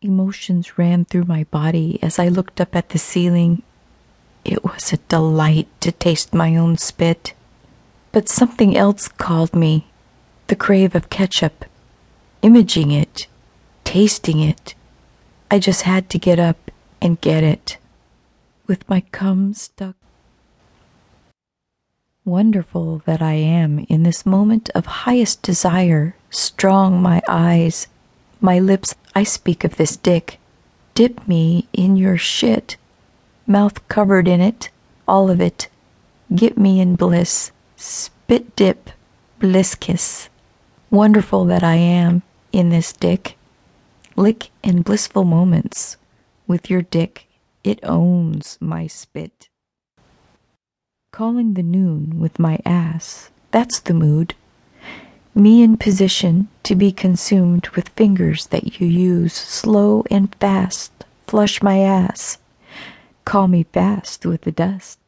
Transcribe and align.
Emotions 0.00 0.78
ran 0.78 1.04
through 1.04 1.24
my 1.24 1.42
body 1.44 1.98
as 2.02 2.20
I 2.20 2.28
looked 2.28 2.60
up 2.60 2.76
at 2.76 2.90
the 2.90 2.98
ceiling. 2.98 3.64
It 4.44 4.62
was 4.62 4.92
a 4.92 4.98
delight 5.08 5.66
to 5.80 5.90
taste 5.90 6.32
my 6.32 6.54
own 6.54 6.76
spit. 6.78 7.34
But 8.12 8.28
something 8.28 8.76
else 8.76 9.08
called 9.08 9.56
me 9.56 9.88
the 10.46 10.54
crave 10.54 10.94
of 10.94 11.10
ketchup, 11.10 11.64
imaging 12.42 12.92
it, 12.92 13.26
tasting 13.82 14.38
it. 14.38 14.76
I 15.50 15.58
just 15.58 15.82
had 15.82 16.08
to 16.10 16.18
get 16.18 16.38
up 16.38 16.70
and 17.02 17.20
get 17.20 17.42
it, 17.42 17.78
with 18.68 18.88
my 18.88 19.00
cum 19.10 19.52
stuck. 19.52 19.96
Wonderful 22.24 23.02
that 23.04 23.20
I 23.20 23.34
am 23.34 23.80
in 23.88 24.04
this 24.04 24.24
moment 24.24 24.70
of 24.76 24.86
highest 24.86 25.42
desire, 25.42 26.14
strong 26.30 27.02
my 27.02 27.20
eyes, 27.26 27.88
my 28.40 28.58
lips, 28.58 28.94
I 29.14 29.24
speak 29.24 29.64
of 29.64 29.76
this 29.76 29.96
dick. 29.96 30.38
Dip 30.94 31.26
me 31.28 31.68
in 31.72 31.96
your 31.96 32.16
shit, 32.16 32.76
mouth 33.46 33.86
covered 33.88 34.28
in 34.28 34.40
it, 34.40 34.70
all 35.06 35.30
of 35.30 35.40
it. 35.40 35.68
Get 36.34 36.58
me 36.58 36.80
in 36.80 36.96
bliss, 36.96 37.52
spit 37.76 38.54
dip, 38.56 38.90
bliss 39.38 39.74
kiss. 39.74 40.28
Wonderful 40.90 41.44
that 41.46 41.62
I 41.62 41.76
am 41.76 42.22
in 42.52 42.70
this 42.70 42.92
dick. 42.92 43.36
Lick 44.16 44.50
and 44.64 44.84
blissful 44.84 45.24
moments 45.24 45.96
with 46.46 46.70
your 46.70 46.82
dick, 46.82 47.26
it 47.62 47.78
owns 47.82 48.58
my 48.60 48.86
spit. 48.86 49.48
Calling 51.12 51.54
the 51.54 51.62
noon 51.62 52.18
with 52.18 52.38
my 52.38 52.58
ass, 52.64 53.30
that's 53.50 53.80
the 53.80 53.94
mood. 53.94 54.34
Me 55.34 55.62
in 55.62 55.76
position 55.76 56.48
to 56.68 56.74
be 56.74 56.92
consumed 56.92 57.66
with 57.70 57.88
fingers 57.96 58.48
that 58.48 58.78
you 58.78 58.86
use 58.86 59.32
slow 59.32 60.04
and 60.10 60.34
fast, 60.34 60.92
flush 61.26 61.62
my 61.62 61.78
ass. 61.78 62.36
Call 63.24 63.48
me 63.48 63.62
fast 63.72 64.26
with 64.26 64.42
the 64.42 64.52
dust. 64.52 64.98